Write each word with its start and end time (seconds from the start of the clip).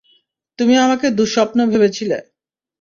তুমি 0.59 0.73
আমাকে 0.77 1.07
দুঃস্বপ্ন 1.17 1.59
ভেবেছিলে। 1.71 2.17